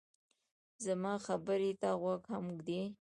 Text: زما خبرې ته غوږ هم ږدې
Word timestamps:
زما 0.85 1.13
خبرې 1.25 1.71
ته 1.81 1.89
غوږ 2.01 2.21
هم 2.31 2.45
ږدې 2.57 2.81